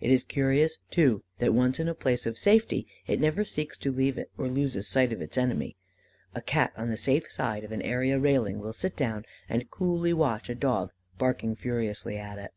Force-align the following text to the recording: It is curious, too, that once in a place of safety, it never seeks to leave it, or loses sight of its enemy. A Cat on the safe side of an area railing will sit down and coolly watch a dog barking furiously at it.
It 0.00 0.12
is 0.12 0.22
curious, 0.22 0.78
too, 0.92 1.24
that 1.38 1.52
once 1.52 1.80
in 1.80 1.88
a 1.88 1.96
place 1.96 2.26
of 2.26 2.38
safety, 2.38 2.86
it 3.08 3.18
never 3.18 3.44
seeks 3.44 3.76
to 3.78 3.90
leave 3.90 4.16
it, 4.16 4.30
or 4.38 4.46
loses 4.48 4.86
sight 4.86 5.12
of 5.12 5.20
its 5.20 5.36
enemy. 5.36 5.74
A 6.32 6.40
Cat 6.40 6.72
on 6.76 6.90
the 6.90 6.96
safe 6.96 7.28
side 7.28 7.64
of 7.64 7.72
an 7.72 7.82
area 7.82 8.20
railing 8.20 8.60
will 8.60 8.72
sit 8.72 8.94
down 8.94 9.24
and 9.48 9.68
coolly 9.72 10.12
watch 10.12 10.48
a 10.48 10.54
dog 10.54 10.92
barking 11.18 11.56
furiously 11.56 12.16
at 12.16 12.38
it. 12.38 12.52